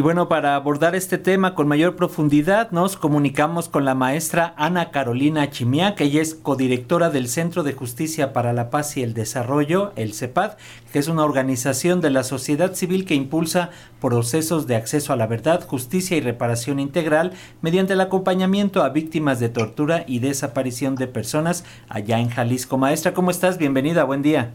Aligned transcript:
Y 0.00 0.02
bueno, 0.02 0.30
para 0.30 0.54
abordar 0.54 0.94
este 0.94 1.18
tema 1.18 1.54
con 1.54 1.68
mayor 1.68 1.94
profundidad, 1.94 2.70
nos 2.70 2.96
comunicamos 2.96 3.68
con 3.68 3.84
la 3.84 3.94
maestra 3.94 4.54
Ana 4.56 4.90
Carolina 4.90 5.50
Chimia, 5.50 5.94
que 5.94 6.04
ella 6.04 6.22
es 6.22 6.34
codirectora 6.34 7.10
del 7.10 7.28
Centro 7.28 7.64
de 7.64 7.74
Justicia 7.74 8.32
para 8.32 8.54
la 8.54 8.70
Paz 8.70 8.96
y 8.96 9.02
el 9.02 9.12
Desarrollo, 9.12 9.92
el 9.96 10.14
CEPAD, 10.14 10.52
que 10.90 11.00
es 11.00 11.08
una 11.08 11.22
organización 11.22 12.00
de 12.00 12.08
la 12.08 12.22
sociedad 12.22 12.72
civil 12.72 13.04
que 13.04 13.14
impulsa 13.14 13.72
procesos 14.00 14.66
de 14.66 14.76
acceso 14.76 15.12
a 15.12 15.16
la 15.16 15.26
verdad, 15.26 15.68
justicia 15.68 16.16
y 16.16 16.22
reparación 16.22 16.80
integral 16.80 17.34
mediante 17.60 17.92
el 17.92 18.00
acompañamiento 18.00 18.82
a 18.82 18.88
víctimas 18.88 19.38
de 19.38 19.50
tortura 19.50 20.04
y 20.06 20.20
desaparición 20.20 20.94
de 20.94 21.08
personas 21.08 21.62
allá 21.90 22.20
en 22.20 22.30
Jalisco. 22.30 22.78
Maestra, 22.78 23.12
¿cómo 23.12 23.30
estás? 23.30 23.58
Bienvenida, 23.58 24.04
buen 24.04 24.22
día. 24.22 24.54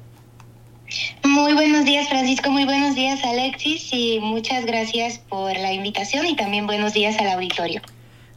Muy 1.24 1.54
buenos 1.54 1.86
días, 1.86 2.08
Francisco. 2.08 2.52
Muy 2.52 2.66
buenos 2.66 2.96
días, 2.96 3.24
Alexis. 3.24 3.90
Y 3.92 4.20
muchas 4.22 4.66
gracias 4.66 5.18
por 5.18 5.58
la 5.58 5.74
invitación 5.74 6.26
y 6.26 6.36
también 6.36 6.68
buenos 6.68 6.94
días 6.94 7.18
al 7.20 7.30
auditorio. 7.30 7.82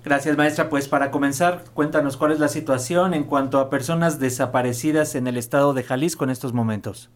Gracias, 0.04 0.36
maestra. 0.36 0.70
Pues 0.70 0.88
para 0.88 1.10
comenzar, 1.10 1.64
cuéntanos 1.74 2.16
cuál 2.16 2.32
es 2.32 2.38
la 2.38 2.48
situación 2.48 3.14
en 3.14 3.24
cuanto 3.24 3.58
a 3.58 3.68
personas 3.68 4.18
desaparecidas 4.18 5.14
en 5.14 5.26
el 5.26 5.36
estado 5.36 5.74
de 5.74 5.82
Jalisco 5.82 6.24
en 6.24 6.30
estos 6.30 6.52
momentos. 6.52 7.10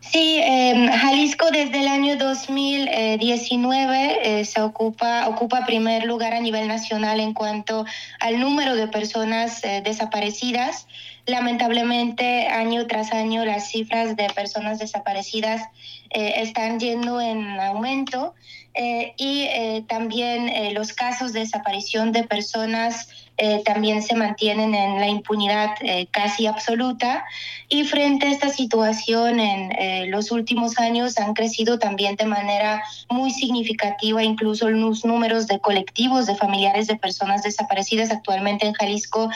Sí, 0.00 0.40
eh, 0.42 0.90
Jalisco 0.90 1.50
desde 1.50 1.80
el 1.80 1.88
año 1.88 2.16
2019 2.16 4.40
eh, 4.40 4.44
se 4.46 4.62
ocupa, 4.62 5.28
ocupa 5.28 5.66
primer 5.66 6.06
lugar 6.06 6.32
a 6.32 6.40
nivel 6.40 6.66
nacional 6.66 7.20
en 7.20 7.34
cuanto 7.34 7.84
al 8.20 8.40
número 8.40 8.74
de 8.74 8.88
personas 8.88 9.62
eh, 9.64 9.82
desaparecidas. 9.84 10.86
Lamentablemente, 11.28 12.46
año 12.46 12.86
tras 12.86 13.12
año, 13.12 13.44
las 13.44 13.68
cifras 13.68 14.16
de 14.16 14.30
personas 14.30 14.78
desaparecidas 14.78 15.60
eh, 16.08 16.32
están 16.36 16.80
yendo 16.80 17.20
en 17.20 17.60
aumento 17.60 18.34
eh, 18.72 19.12
y 19.18 19.42
eh, 19.42 19.84
también 19.86 20.72
los 20.72 20.94
casos 20.94 21.34
de 21.34 21.40
desaparición 21.40 22.12
de 22.12 22.24
personas 22.24 23.27
también 23.64 24.02
se 24.02 24.14
mantienen 24.14 24.74
en 24.74 25.00
la 25.00 25.08
impunidad 25.08 25.70
casi 26.10 26.46
absoluta. 26.46 27.24
Y 27.68 27.84
frente 27.84 28.26
a 28.26 28.30
esta 28.30 28.48
situación 28.48 29.38
en 29.40 30.10
los 30.10 30.30
últimos 30.30 30.78
años 30.78 31.18
han 31.18 31.34
crecido 31.34 31.78
también 31.78 32.16
de 32.16 32.26
manera 32.26 32.82
muy 33.10 33.30
significativa 33.30 34.22
incluso 34.22 34.68
los 34.70 35.04
números 35.04 35.46
de 35.46 35.60
colectivos 35.60 36.26
de 36.26 36.34
familiares 36.34 36.86
de 36.86 36.96
personas 36.96 37.42
desaparecidas 37.42 38.10
actualmente 38.10 38.66
en 38.66 38.72
Jalisco 38.74 39.30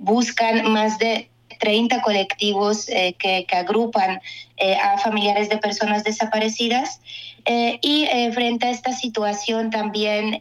buscan 0.00 0.72
más 0.72 0.98
de 0.98 1.28
30 1.64 2.02
colectivos 2.02 2.88
eh, 2.88 3.14
que, 3.18 3.46
agrupan 3.52 4.20
eh, 4.56 4.76
a 4.76 4.98
familiares 4.98 5.48
de 5.48 5.58
personas 5.58 6.04
desaparecidas. 6.04 7.00
Eh, 7.46 7.78
y 7.82 8.06
frente 8.32 8.66
a 8.66 8.70
esta 8.70 8.92
situación 8.94 9.68
también 9.68 10.40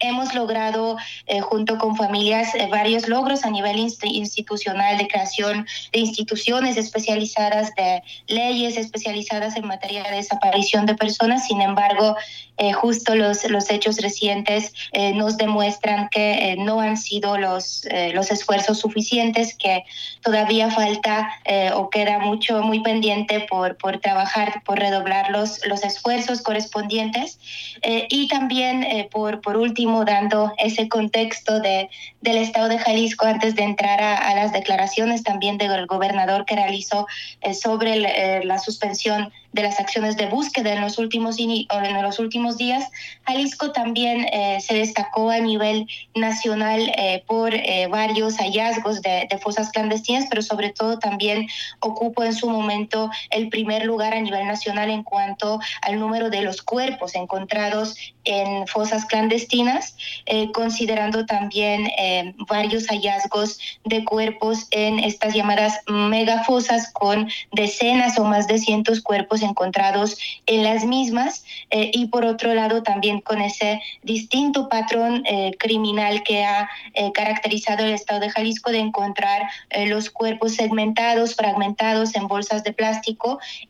hemos 0.00 0.34
logrado, 0.34 0.98
junto 1.40 1.78
con 1.78 1.96
familias, 1.96 2.50
varios 2.70 3.08
logros 3.08 3.46
a 3.46 3.50
nivel 3.50 3.78
institucional 3.78 4.98
de 4.98 5.08
creación 5.08 5.66
de 5.92 6.00
instituciones 6.00 6.76
especializadas, 6.76 7.74
de 7.74 8.02
leyes 8.26 8.76
especializadas 8.76 9.56
en 9.56 9.66
materia 9.66 10.02
de 10.02 10.16
desaparición 10.16 10.84
de 10.84 10.94
personas. 10.94 11.46
Sin 11.46 11.62
embargo, 11.62 12.16
justo 12.74 13.14
los, 13.14 13.48
los 13.48 13.70
hechos 13.70 13.96
recientes 13.96 14.74
nos 15.14 15.38
demuestran 15.38 16.10
que 16.10 16.54
no 16.58 16.80
han 16.80 16.98
sido 16.98 17.38
los, 17.38 17.88
los 18.12 18.30
esfuerzos 18.30 18.80
suficientes, 18.80 19.56
que 19.56 19.84
todavía 20.20 20.70
falta 20.70 21.30
o 21.76 21.88
queda 21.88 22.18
mucho, 22.18 22.60
muy 22.60 22.80
pendiente 22.80 23.35
por, 23.40 23.76
por 23.76 23.98
trabajar, 23.98 24.62
por 24.64 24.78
redoblar 24.78 25.30
los, 25.30 25.60
los 25.66 25.84
esfuerzos 25.84 26.42
correspondientes 26.42 27.38
eh, 27.82 28.06
y 28.08 28.28
también, 28.28 28.82
eh, 28.82 29.08
por, 29.10 29.40
por 29.40 29.56
último, 29.56 30.04
dando 30.04 30.52
ese 30.58 30.88
contexto 30.88 31.60
de, 31.60 31.88
del 32.20 32.36
Estado 32.38 32.68
de 32.68 32.78
Jalisco 32.78 33.26
antes 33.26 33.54
de 33.54 33.62
entrar 33.62 34.00
a, 34.00 34.34
las 34.34 34.52
declaraciones 34.52 35.22
también 35.22 35.58
del 35.58 35.86
gobernador 35.86 36.44
que 36.44 36.56
realizó 36.56 37.06
eh, 37.40 37.54
sobre 37.54 38.44
la 38.44 38.58
suspensión 38.58 39.32
de 39.52 39.62
las 39.62 39.80
acciones 39.80 40.16
de 40.16 40.26
búsqueda 40.26 40.74
en 40.74 40.82
los 40.82 40.98
últimos, 40.98 41.38
en 41.38 42.02
los 42.02 42.18
últimos 42.18 42.58
días. 42.58 42.84
Jalisco 43.26 43.72
también 43.72 44.26
se 44.60 44.74
destacó 44.74 45.30
a 45.30 45.38
nivel 45.38 45.86
nacional 46.14 46.92
por 47.26 47.54
varios 47.88 48.36
hallazgos 48.36 49.00
de, 49.00 49.26
de, 49.30 49.38
fosas 49.38 49.70
clandestinas, 49.70 50.26
pero 50.28 50.42
sobre 50.42 50.70
todo 50.70 50.98
también 50.98 51.48
ocupó 51.80 52.24
en 52.24 52.34
su 52.34 52.50
momento 52.50 53.10
el 53.30 53.48
primer 53.48 53.84
lugar 53.84 54.14
a 54.14 54.20
nivel 54.20 54.46
nacional 54.46 54.90
en 54.90 55.02
cuanto 55.02 55.60
al 55.82 55.98
número 55.98 56.30
de 56.30 56.42
los 56.42 56.62
cuerpos 56.62 57.14
encontrados 57.14 57.96
en 58.24 58.66
fosas 58.66 59.06
clandestinas, 59.06 59.96
eh, 60.26 60.50
considerando 60.52 61.26
también 61.26 61.86
eh, 61.98 62.34
varios 62.48 62.86
hallazgos 62.88 63.58
de 63.84 64.04
cuerpos 64.04 64.66
en 64.70 64.98
estas 64.98 65.34
llamadas 65.34 65.80
megafosas 65.86 66.92
con 66.92 67.28
decenas 67.52 68.18
o 68.18 68.24
más 68.24 68.46
de 68.46 68.58
cientos 68.58 69.00
cuerpos 69.00 69.42
encontrados 69.42 70.18
en 70.46 70.64
las 70.64 70.84
mismas 70.84 71.44
eh, 71.70 71.90
y 71.94 72.06
por 72.06 72.24
otro 72.24 72.54
lado 72.54 72.82
también 72.82 73.20
con 73.20 73.40
ese 73.40 73.80
distinto 74.02 74.68
patrón 74.68 75.24
criminal 75.58 76.22
que 76.22 76.44
ha 76.44 76.68
caracterizado 77.14 77.84
el 77.84 77.92
estado 77.92 78.20
de 78.20 78.30
Jalisco 78.30 78.70
de 78.70 78.78
encontrar 78.78 79.42
los 79.86 80.10
cuerpos 80.10 80.54
segmentados, 80.54 81.34
fragmentados 81.34 82.14
en 82.16 82.26
bolsas 82.26 82.64
de 82.64 82.72
plástico 82.72 83.15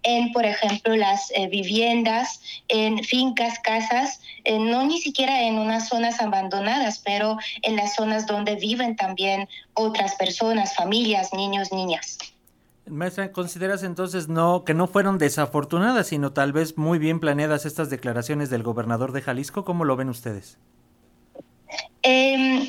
en, 0.03 0.33
por 0.33 0.45
ejemplo, 0.45 0.97
las 0.97 1.31
eh, 1.35 1.49
viviendas, 1.49 2.41
en 2.69 3.03
fincas, 3.05 3.59
casas, 3.61 4.21
eh, 4.45 4.59
no 4.59 4.85
ni 4.85 5.01
siquiera 5.01 5.43
en 5.43 5.59
unas 5.59 5.89
zonas 5.89 6.21
abandonadas, 6.21 7.01
pero 7.05 7.39
en 7.63 7.77
las 7.77 7.95
zonas 7.95 8.27
donde 8.27 8.57
viven 8.57 8.97
también 8.97 9.49
otras 9.75 10.15
personas, 10.17 10.75
familias, 10.75 11.33
niños, 11.33 11.73
niñas. 11.73 12.19
Maestra, 12.89 13.33
¿consideras 13.33 13.83
entonces 13.83 14.29
no 14.29 14.65
que 14.65 14.73
no 14.73 14.87
fueron 14.87 15.19
desafortunadas, 15.19 16.07
sino 16.07 16.33
tal 16.33 16.53
vez 16.53 16.79
muy 16.79 16.99
bien 16.99 17.19
planeadas 17.19 17.67
estas 17.67 17.91
declaraciones 17.91 18.49
del 18.49 18.63
gobernador 18.63 19.13
de 19.13 19.23
Jalisco? 19.23 19.65
¿Cómo 19.65 19.85
lo 19.85 19.97
ven 19.97 20.09
ustedes? 20.09 20.59
Eh, 22.05 22.69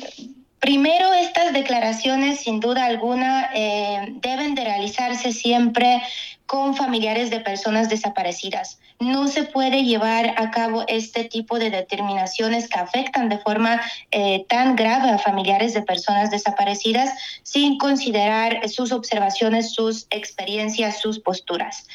Primero, 0.60 1.14
estas 1.14 1.52
declaraciones, 1.52 2.40
sin 2.40 2.58
duda 2.58 2.86
alguna, 2.86 3.50
eh, 3.54 4.12
deben 4.20 4.56
de 4.56 4.64
realizarse 4.64 5.32
siempre 5.32 6.02
con 6.48 6.74
familiares 6.74 7.28
de 7.28 7.40
personas 7.40 7.90
desaparecidas. 7.90 8.80
No 9.00 9.28
se 9.28 9.44
puede 9.44 9.84
llevar 9.84 10.32
a 10.38 10.50
cabo 10.50 10.82
este 10.88 11.24
tipo 11.24 11.58
de 11.58 11.68
determinaciones 11.68 12.70
que 12.70 12.78
afectan 12.78 13.28
de 13.28 13.36
forma 13.36 13.82
eh, 14.10 14.46
tan 14.48 14.74
grave 14.74 15.10
a 15.10 15.18
familiares 15.18 15.74
de 15.74 15.82
personas 15.82 16.30
desaparecidas 16.30 17.10
sin 17.42 17.76
considerar 17.76 18.66
sus 18.70 18.92
observaciones, 18.92 19.74
sus 19.74 20.06
experiencias, 20.08 21.02
sus 21.02 21.18
posturas. 21.18 21.86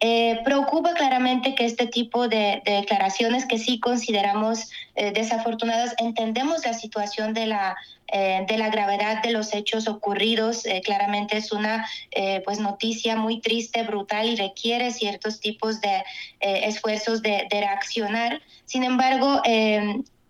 Eh, 0.00 0.40
preocupa 0.42 0.94
claramente 0.94 1.54
que 1.54 1.66
este 1.66 1.86
tipo 1.86 2.28
de, 2.28 2.62
declaraciones 2.64 3.44
que 3.44 3.58
sí 3.58 3.78
consideramos 3.78 4.70
desafortunadas, 4.96 5.94
entendemos 5.98 6.64
la 6.64 6.72
situación 6.72 7.34
de 7.34 7.46
la 7.46 7.76
eh, 8.10 8.46
de 8.48 8.56
la 8.56 8.70
gravedad 8.70 9.22
de 9.22 9.32
los 9.32 9.52
hechos 9.52 9.86
ocurridos. 9.86 10.64
Eh, 10.64 10.80
claramente 10.82 11.36
es 11.36 11.52
una 11.52 11.86
eh, 12.10 12.40
pues 12.44 12.58
noticia 12.58 13.16
muy 13.16 13.40
triste, 13.40 13.82
brutal 13.82 14.28
y 14.28 14.36
requiere 14.36 14.90
ciertos 14.92 15.40
tipos 15.40 15.80
de 15.80 16.02
esfuerzos 16.40 17.20
de, 17.20 17.46
de, 17.50 17.60
reaccionar. 17.60 18.40
Sin 18.64 18.84
embargo, 18.84 19.42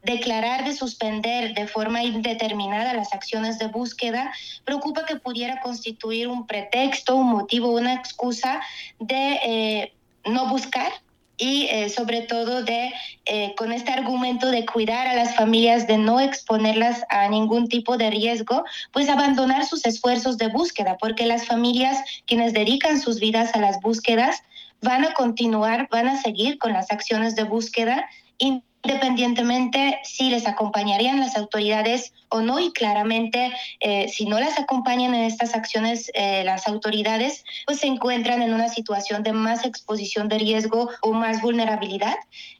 declarar 0.02 0.64
de 0.64 0.74
suspender 0.74 1.54
de 1.54 1.66
forma 1.66 2.02
indeterminada 2.02 2.94
las 2.94 3.12
acciones 3.12 3.58
de 3.58 3.66
búsqueda 3.66 4.32
preocupa 4.64 5.04
que 5.04 5.16
pudiera 5.16 5.60
constituir 5.60 6.28
un 6.28 6.46
pretexto, 6.46 7.16
un 7.16 7.28
motivo, 7.30 7.70
una 7.70 7.94
excusa 7.94 8.60
de 8.98 9.92
no 10.24 10.48
buscar 10.48 10.92
y 11.38 11.68
eh, 11.70 11.88
sobre 11.88 12.22
todo 12.22 12.62
de 12.62 12.92
eh, 13.24 13.54
con 13.56 13.72
este 13.72 13.92
argumento 13.92 14.50
de 14.50 14.66
cuidar 14.66 15.06
a 15.06 15.14
las 15.14 15.34
familias, 15.36 15.86
de 15.86 15.96
no 15.96 16.20
exponerlas 16.20 17.04
a 17.08 17.28
ningún 17.28 17.68
tipo 17.68 17.96
de 17.96 18.10
riesgo, 18.10 18.64
pues 18.92 19.08
abandonar 19.08 19.64
sus 19.64 19.86
esfuerzos 19.86 20.36
de 20.36 20.48
búsqueda, 20.48 20.98
porque 20.98 21.26
las 21.26 21.46
familias 21.46 21.98
quienes 22.26 22.52
dedican 22.52 23.00
sus 23.00 23.20
vidas 23.20 23.54
a 23.54 23.60
las 23.60 23.80
búsquedas 23.80 24.42
van 24.82 25.04
a 25.04 25.14
continuar, 25.14 25.88
van 25.90 26.08
a 26.08 26.20
seguir 26.20 26.58
con 26.58 26.72
las 26.72 26.90
acciones 26.90 27.34
de 27.36 27.44
búsqueda 27.44 28.08
independientemente 28.88 29.98
si 30.04 30.30
les 30.30 30.46
acompañarían 30.46 31.20
las 31.20 31.36
autoridades 31.36 32.12
o 32.30 32.40
no 32.40 32.58
y 32.58 32.72
claramente 32.72 33.52
eh, 33.80 34.08
si 34.08 34.26
no 34.26 34.38
las 34.38 34.58
acompañan 34.58 35.14
en 35.14 35.24
estas 35.24 35.54
acciones 35.54 36.10
eh, 36.14 36.42
las 36.44 36.66
autoridades 36.66 37.44
pues 37.66 37.80
se 37.80 37.86
encuentran 37.86 38.42
en 38.42 38.54
una 38.54 38.68
situación 38.68 39.22
de 39.22 39.32
más 39.32 39.64
exposición 39.64 40.28
de 40.28 40.38
riesgo 40.38 40.90
o 41.02 41.12
más 41.12 41.42
vulnerabilidad 41.42 42.16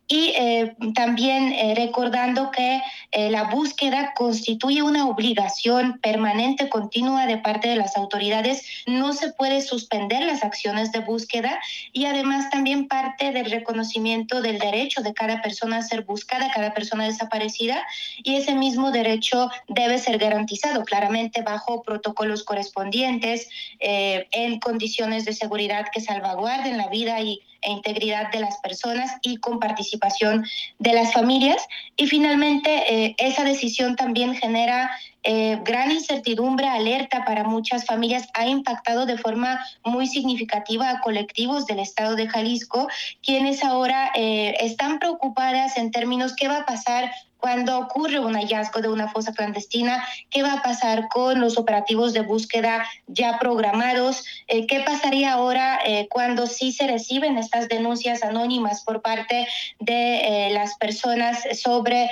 y 0.08 0.32
eh, 0.38 0.74
también 0.94 1.52
eh, 1.52 1.74
recordando 1.76 2.50
que 2.50 2.80
eh, 3.12 3.30
la 3.30 3.44
búsqueda 3.44 4.14
constituye 4.16 4.82
una 4.82 5.06
obligación 5.06 5.98
permanente, 6.00 6.70
continua 6.70 7.26
de 7.26 7.36
parte 7.36 7.68
de 7.68 7.76
las 7.76 7.94
autoridades. 7.96 8.64
No 8.86 9.12
se 9.12 9.32
puede 9.32 9.60
suspender 9.60 10.24
las 10.24 10.42
acciones 10.42 10.92
de 10.92 11.00
búsqueda 11.00 11.60
y 11.92 12.06
además 12.06 12.48
también 12.48 12.88
parte 12.88 13.32
del 13.32 13.50
reconocimiento 13.50 14.40
del 14.40 14.58
derecho 14.58 15.02
de 15.02 15.12
cada 15.12 15.42
persona 15.42 15.76
a 15.76 15.82
ser 15.82 16.04
buscada, 16.04 16.50
cada 16.54 16.72
persona 16.72 17.04
desaparecida 17.04 17.86
y 18.22 18.36
ese 18.36 18.54
mismo 18.54 18.90
derecho 18.90 19.50
debe 19.66 19.98
ser 19.98 20.18
garantizado 20.18 20.84
claramente 20.84 21.42
bajo 21.42 21.82
protocolos 21.82 22.44
correspondientes, 22.44 23.48
en 23.80 24.60
condiciones 24.60 25.24
de 25.24 25.32
seguridad 25.32 25.86
que 25.92 26.00
salvaguarden 26.00 26.76
la 26.76 26.88
vida 26.88 27.20
y 27.20 27.40
e 27.60 27.72
integridad 27.72 28.30
de 28.30 28.40
las 28.40 28.58
personas 28.58 29.16
y 29.22 29.38
con 29.38 29.58
participación 29.58 30.46
de 30.78 30.92
las 30.92 31.12
familias. 31.12 31.66
Y 31.96 32.06
finalmente, 32.06 32.70
eh, 32.92 33.14
esa 33.18 33.44
decisión 33.44 33.96
también 33.96 34.34
genera 34.36 34.90
eh, 35.24 35.58
gran 35.64 35.90
incertidumbre, 35.90 36.68
alerta 36.68 37.24
para 37.24 37.42
muchas 37.42 37.84
familias, 37.84 38.28
ha 38.34 38.46
impactado 38.46 39.04
de 39.06 39.18
forma 39.18 39.58
muy 39.84 40.06
significativa 40.06 40.88
a 40.88 41.00
colectivos 41.00 41.66
del 41.66 41.80
estado 41.80 42.14
de 42.14 42.28
Jalisco, 42.28 42.88
quienes 43.22 43.64
ahora 43.64 44.12
eh, 44.14 44.54
están 44.60 45.00
preocupadas 45.00 45.76
en 45.76 45.90
términos 45.90 46.34
qué 46.36 46.46
va 46.46 46.58
a 46.58 46.66
pasar 46.66 47.10
cuando 47.38 47.78
ocurre 47.78 48.18
un 48.20 48.34
hallazgo 48.34 48.80
de 48.80 48.88
una 48.88 49.08
fosa 49.08 49.32
clandestina, 49.32 50.04
qué 50.30 50.42
va 50.42 50.54
a 50.54 50.62
pasar 50.62 51.08
con 51.08 51.40
los 51.40 51.56
operativos 51.56 52.12
de 52.12 52.20
búsqueda 52.20 52.86
ya 53.06 53.38
programados, 53.38 54.24
eh, 54.48 54.66
qué 54.66 54.80
pasaría 54.80 55.32
ahora 55.32 55.78
eh, 55.84 56.08
cuando 56.10 56.46
sí 56.46 56.72
se 56.72 56.86
reciben 56.86 57.38
estas 57.38 57.68
denuncias 57.68 58.22
anónimas 58.22 58.82
por 58.82 59.02
parte 59.02 59.46
de 59.78 60.48
eh, 60.48 60.50
las 60.50 60.76
personas 60.76 61.42
sobre 61.60 62.08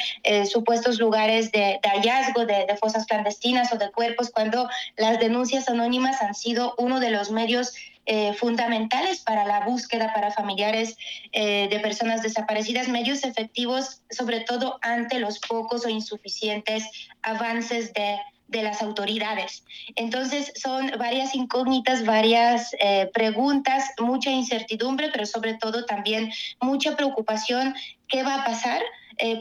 supuestos 0.51 0.99
lugares 0.99 1.53
de, 1.53 1.81
hallazgo 1.83 2.47
de, 2.47 2.67
de 2.67 2.77
fosas 2.77 3.07
clandestinas 3.07 3.73
o 3.73 3.79
de 3.79 3.91
cuerpos, 3.91 4.31
cuando 4.31 4.69
las 4.97 5.19
denuncias 5.19 5.69
anónimas 5.69 6.21
han 6.23 6.35
sido 6.35 6.75
uno 6.79 7.01
de 7.01 7.11
los 7.11 7.31
medios 7.31 7.75
eh, 8.09 8.35
fundamentales 8.35 9.19
para 9.19 9.45
la 9.45 9.65
búsqueda 9.65 10.13
para 10.15 10.31
familiares 10.31 10.97
eh, 11.33 11.67
de 11.69 11.81
personas 11.81 12.23
desaparecidas, 12.23 12.87
medios 12.87 13.25
efectivos, 13.25 14.01
sobre 14.11 14.41
todo 14.41 14.79
ante 14.81 15.19
los 15.19 15.41
pocos 15.41 15.85
o 15.85 15.89
insuficientes 15.89 16.85
avances 17.23 17.93
de, 17.95 18.17
de 18.47 18.63
las 18.63 18.81
autoridades. 18.81 19.65
Entonces 19.97 20.53
son 20.55 20.93
varias 20.99 21.35
incógnitas, 21.35 22.07
varias 22.07 22.71
eh, 22.79 23.11
preguntas, 23.13 23.91
mucha 23.99 24.31
incertidumbre, 24.31 25.09
pero 25.11 25.27
sobre 25.27 25.55
todo 25.55 25.85
también 25.85 26.31
mucha 26.61 26.95
preocupación. 26.95 27.75
¿Qué 28.07 28.23
va 28.23 28.37
a 28.37 28.45
pasar? 28.45 28.83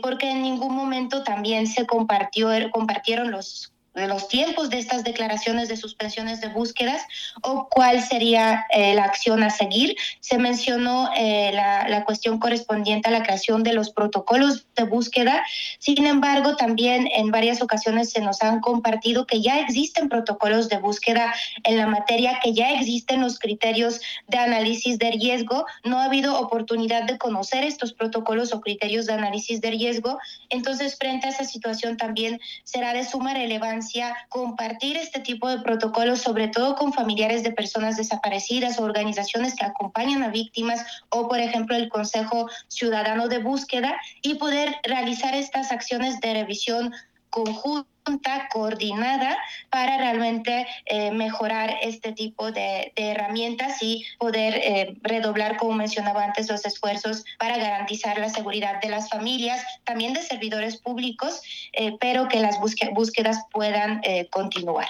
porque 0.01 0.31
en 0.31 0.41
ningún 0.41 0.73
momento 0.73 1.21
también 1.25 1.67
se 1.67 1.85
compartió, 1.85 2.47
compartieron 2.71 3.29
los 3.29 3.75
de 3.95 4.07
los 4.07 4.27
tiempos 4.27 4.69
de 4.69 4.77
estas 4.77 5.03
declaraciones 5.03 5.69
de 5.69 5.77
suspensiones 5.77 6.42
de 6.42 6.50
búsquedas 6.50 7.01
o 7.42 7.69
cuál 7.69 8.01
sería 8.01 8.65
eh, 8.71 8.94
la 8.94 9.06
acción 9.06 9.42
a 9.42 9.50
seguir. 9.50 9.95
Se 10.19 10.38
mencionó 10.38 11.09
eh, 11.15 11.51
la, 11.53 11.88
la, 11.88 12.03
cuestión 12.03 12.38
correspondiente 12.38 13.09
a 13.09 13.12
la 13.12 13.24
creación 13.24 13.63
de 13.63 13.74
los 13.74 13.89
protocolos 13.92 14.68
de 14.75 14.83
búsqueda. 14.83 15.44
Sin 15.80 16.06
embargo, 16.06 16.57
también 16.57 17.07
en 17.15 17.31
varias 17.31 17.62
ocasiones 17.62 18.12
se 18.12 18.19
nos 18.19 18.42
han 18.44 18.59
compartido 18.59 19.25
que 19.25 19.42
ya 19.42 19.59
existen 19.62 20.09
protocolos 20.09 20.68
de 20.68 20.77
búsqueda 20.77 21.33
en 21.63 21.77
la 21.77 21.88
materia, 21.88 22.39
que 22.44 22.53
ya 22.53 22.71
existen 22.74 23.21
los 23.21 23.39
criterios 23.39 24.01
de 24.27 24.38
análisis 24.38 25.00
de 25.00 25.12
riesgo. 25.12 25.65
No 25.83 26.00
ha 26.00 26.06
habido 26.06 26.38
oportunidad 26.38 27.03
de 27.03 27.18
conocer 27.18 27.63
estos 27.63 27.94
protocolos 27.94 28.53
o 28.53 28.59
criterios 28.59 29.06
de 29.06 29.13
análisis 29.13 29.62
de 29.62 29.71
riesgo. 29.71 30.19
Entonces, 30.50 30.98
frente 30.98 31.27
a 31.27 31.30
esa 31.30 31.45
situación 31.45 31.95
también 31.95 32.41
será 32.65 32.94
de 32.94 33.06
suma 33.06 33.33
relevancia 33.33 33.85
compartir 34.30 34.98
este 34.98 35.20
tipo 35.20 35.50
de 35.50 35.60
protocolos, 35.60 36.22
sobre 36.22 36.48
todo 36.48 36.76
con 36.76 36.94
familiares 36.94 37.44
de 37.44 37.52
personas 37.52 37.98
desaparecidas 37.98 38.80
o 38.80 38.84
organizaciones 38.84 39.56
que 39.56 39.66
acompañan 39.66 40.24
a 40.24 40.30
víctimas 40.30 40.86
o, 41.10 41.28
por 41.28 41.40
ejemplo, 41.40 41.76
el 41.76 41.90
Consejo 41.90 42.50
Ciudadano 42.68 43.28
de 43.28 43.40
Búsqueda 43.40 43.96
y 44.22 44.36
poder 44.36 44.76
realizar 44.84 45.36
estas 45.36 45.72
acciones 45.72 46.20
de 46.20 46.34
revisión 46.34 46.94
conjunta 47.36 48.48
coordinada 48.54 49.38
para 49.70 49.98
realmente 49.98 50.66
eh, 50.86 51.12
mejorar 51.12 51.76
este 51.82 52.14
tipo 52.14 52.52
de, 52.52 52.94
herramientas 52.96 53.82
y 53.82 54.06
poder 54.18 54.56
eh, 54.56 54.96
redoblar, 55.02 55.58
como 55.58 55.74
mencionaba 55.74 56.24
antes, 56.24 56.50
los 56.50 56.66
esfuerzos 56.66 57.26
para 57.38 57.58
garantizar 57.58 58.18
la 58.18 58.30
seguridad 58.30 58.80
de 58.82 58.90
las 58.90 59.10
familias, 59.10 59.62
también 59.84 60.14
de 60.14 60.22
servidores 60.22 60.78
públicos, 60.78 61.42
eh, 61.74 61.98
pero 62.00 62.30
que 62.30 62.40
las 62.40 62.58
búsquedas 62.60 63.44
puedan 63.52 64.02
continuar. 64.30 64.88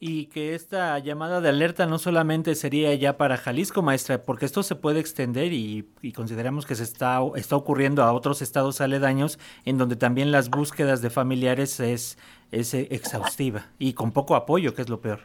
Y 0.00 0.26
que 0.26 0.54
esta 0.54 0.96
llamada 1.00 1.40
de 1.40 1.48
alerta 1.48 1.86
no 1.86 1.98
solamente 1.98 2.54
sería 2.54 2.94
ya 2.94 3.16
para 3.16 3.36
Jalisco, 3.36 3.82
maestra, 3.82 4.22
porque 4.22 4.46
esto 4.46 4.62
se 4.62 4.76
puede 4.76 5.00
extender 5.00 5.52
y, 5.52 5.88
consideramos 6.14 6.66
que 6.66 6.76
se 6.76 6.84
está, 6.84 7.20
está 7.34 7.56
ocurriendo 7.56 8.04
a 8.04 8.12
otros 8.12 8.40
estados 8.40 8.80
aledaños 8.80 9.38
en 9.64 9.76
donde 9.76 9.96
también 9.96 10.30
las 10.30 10.50
búsquedas 10.50 11.02
de 11.02 11.10
familiares 11.10 11.80
es, 11.80 12.16
es 12.52 12.74
exhaustiva 12.74 13.66
y 13.78 13.94
con 13.94 14.12
poco 14.12 14.36
apoyo, 14.36 14.72
que 14.72 14.82
es 14.82 14.88
lo 14.88 15.00
peor. 15.00 15.20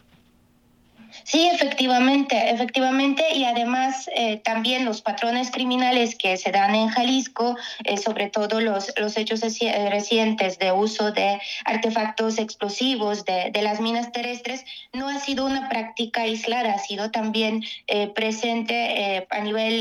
Sí, 1.23 1.47
efectivamente, 1.47 2.49
efectivamente, 2.49 3.33
y 3.33 3.45
además 3.45 4.09
eh, 4.15 4.37
también 4.43 4.83
los 4.83 5.01
patrones 5.01 5.51
criminales 5.51 6.15
que 6.15 6.35
se 6.35 6.51
dan 6.51 6.75
en 6.75 6.89
Jalisco, 6.89 7.55
eh, 7.85 7.97
sobre 7.97 8.29
todo 8.29 8.59
los, 8.59 8.91
los 8.97 9.15
hechos 9.15 9.41
recientes 9.41 10.59
de 10.59 10.71
uso 10.71 11.11
de 11.11 11.39
artefactos 11.63 12.37
explosivos 12.39 13.23
de, 13.23 13.51
de, 13.51 13.61
las 13.61 13.79
minas 13.79 14.11
terrestres, 14.11 14.65
no 14.91 15.07
ha 15.07 15.19
sido 15.19 15.45
una 15.45 15.69
práctica 15.69 16.21
aislada, 16.21 16.73
ha 16.73 16.79
sido 16.79 17.09
también 17.09 17.63
eh, 17.87 18.07
presente 18.07 19.25
a 19.29 19.39
nivel 19.39 19.79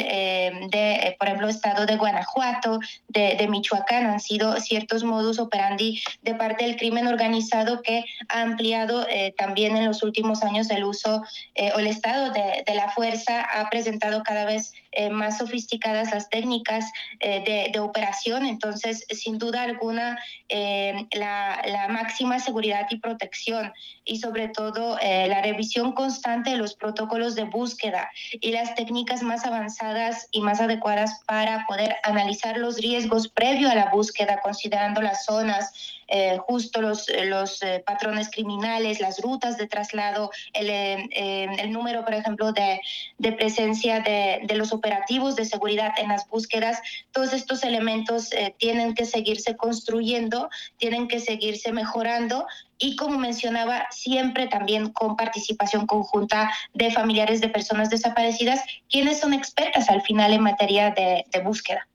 de, 0.70 1.16
por 1.18 1.28
ejemplo, 1.28 1.48
estado 1.48 1.86
de 1.86 1.96
Guanajuato, 1.96 2.78
de, 3.08 3.34
de 3.36 3.48
Michoacán, 3.48 4.06
han 4.06 4.20
sido 4.20 4.58
ciertos 4.60 5.02
modus 5.02 5.38
operandi 5.38 6.00
de 6.22 6.34
parte 6.34 6.64
del 6.64 6.76
crimen 6.76 7.08
organizado 7.08 7.82
que 7.82 8.04
ha 8.28 8.42
ampliado 8.42 9.06
también 9.36 9.76
en 9.76 9.86
los 9.86 10.02
últimos 10.02 10.42
años 10.42 10.70
el 10.70 10.84
uso 10.84 11.22
eh, 11.55 11.73
o 11.75 11.79
el 11.79 11.87
estado 11.87 12.31
de, 12.32 12.64
la 12.75 12.90
fuerza 12.90 13.43
ha 13.43 13.69
presentado 13.70 14.23
cada 14.23 14.44
vez 14.44 14.73
eh, 14.92 15.10
más 15.10 15.38
sofisticadas 15.38 16.12
las 16.12 16.28
técnicas 16.28 16.90
eh, 17.20 17.70
de, 17.72 17.80
operación. 17.80 18.46
Entonces, 18.46 19.04
sin 19.10 19.38
duda 19.38 19.62
alguna, 19.62 20.18
la, 20.48 21.62
la, 21.66 21.88
máxima 21.88 22.38
seguridad 22.38 22.86
y 22.90 22.98
protección 22.98 23.72
y 24.04 24.18
sobre 24.18 24.48
todo 24.48 24.96
la 25.00 25.42
revisión 25.42 25.92
constante 25.92 26.50
de 26.50 26.56
los 26.56 26.74
protocolos 26.74 27.34
de 27.34 27.44
búsqueda 27.44 28.10
y 28.40 28.52
las 28.52 28.74
técnicas 28.74 29.22
más 29.22 29.44
avanzadas 29.44 30.28
y 30.30 30.40
más 30.40 30.60
adecuadas 30.60 31.22
para 31.26 31.66
poder 31.66 31.96
analizar 32.04 32.56
los 32.58 32.76
riesgos 32.76 33.28
previo 33.28 33.70
a 33.70 33.74
la 33.74 33.90
búsqueda, 33.90 34.40
considerando 34.42 35.02
las 35.02 35.25
zonas, 35.25 35.72
eh, 36.14 36.37
justo 36.46 36.82
los, 36.82 37.06
los 37.25 37.62
eh, 37.62 37.82
patrones 37.87 38.30
criminales, 38.30 39.00
las 39.00 39.20
rutas 39.22 39.56
de 39.56 39.66
traslado, 39.66 40.30
el, 40.52 40.68
eh, 40.68 41.46
el 41.58 41.72
número, 41.72 42.04
por 42.04 42.12
ejemplo, 42.12 42.52
de, 42.52 42.82
de 43.16 43.32
presencia 43.32 44.00
de, 44.00 44.40
de, 44.42 44.54
los 44.56 44.72
operativos 44.82 45.36
de 45.36 45.44
seguridad 45.44 45.92
en 45.96 46.08
las 46.08 46.28
búsquedas, 46.28 46.80
todos 47.12 47.32
estos 47.32 47.62
elementos 47.62 48.30
tienen 48.58 48.94
que 48.94 49.04
seguirse 49.04 49.56
construyendo, 49.56 50.50
tienen 50.76 51.06
que 51.06 51.20
seguirse 51.20 51.70
mejorando 51.70 52.46
y 52.78 52.96
como 52.96 53.16
mencionaba, 53.16 53.86
siempre 53.92 54.48
también 54.48 54.92
con 54.92 55.14
participación 55.14 55.86
conjunta 55.86 56.52
de 56.74 56.90
familiares 56.90 57.40
de 57.40 57.48
personas 57.48 57.90
desaparecidas, 57.90 58.60
quienes 58.90 59.20
son 59.20 59.34
expertas 59.34 59.88
al 59.88 60.02
final 60.02 60.32
en 60.32 60.42
materia 60.42 60.90
de, 60.90 61.24
de 61.30 61.40
búsqueda. 61.40 61.86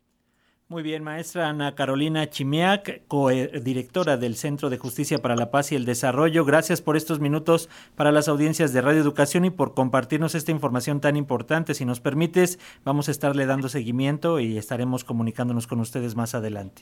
Muy 0.70 0.84
bien, 0.84 1.02
maestra 1.02 1.48
Ana 1.48 1.76
Carolina 1.76 2.30
Chimiac, 2.30 3.08
co-directora 3.08 4.18
del 4.18 4.36
Centro 4.36 4.70
de 4.70 4.78
Justicia 4.78 5.18
para 5.20 5.38
la 5.38 5.50
Paz 5.50 5.72
y 5.72 5.76
el 5.76 5.86
Desarrollo. 5.86 6.44
Gracias 6.44 6.82
por 6.82 6.98
estos 6.98 7.22
minutos 7.22 7.70
para 7.96 8.12
las 8.12 8.28
audiencias 8.28 8.74
de 8.74 8.82
Radio 8.82 9.00
Educación 9.00 9.46
y 9.46 9.50
por 9.50 9.74
compartirnos 9.74 10.36
esta 10.36 10.52
información 10.52 11.00
tan 11.00 11.16
importante. 11.16 11.74
Si 11.74 11.86
nos 11.86 12.02
permites, 12.02 12.60
vamos 12.84 13.08
a 13.08 13.12
estarle 13.12 13.46
dando 13.46 13.70
seguimiento 13.70 14.42
y 14.42 14.58
estaremos 14.58 15.06
comunicándonos 15.06 15.68
con 15.68 15.80
ustedes 15.80 16.18
más 16.18 16.36
adelante. 16.36 16.82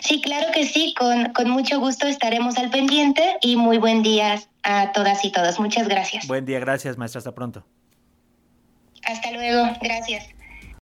Sí, 0.00 0.20
claro 0.20 0.48
que 0.52 0.66
sí, 0.66 0.92
con, 0.98 1.32
con 1.32 1.50
mucho 1.50 1.78
gusto 1.78 2.08
estaremos 2.08 2.58
al 2.58 2.70
pendiente 2.70 3.36
y 3.42 3.54
muy 3.54 3.78
buen 3.78 4.02
día 4.02 4.42
a 4.64 4.90
todas 4.90 5.24
y 5.24 5.30
todos. 5.30 5.60
Muchas 5.60 5.86
gracias. 5.86 6.26
Buen 6.26 6.46
día, 6.46 6.58
gracias, 6.58 6.98
maestra. 6.98 7.20
Hasta 7.20 7.32
pronto. 7.32 7.64
Hasta 9.04 9.30
luego, 9.30 9.68
gracias. 9.80 10.39